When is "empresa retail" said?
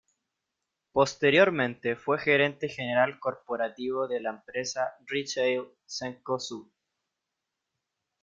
4.31-5.67